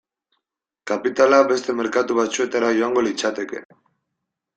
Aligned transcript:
Kapitala 0.91 1.41
beste 1.51 1.75
merkatu 1.81 2.17
batzuetara 2.21 2.73
joango 2.79 3.05
litzateke. 3.09 3.63